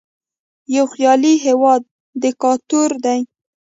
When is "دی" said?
3.03-3.19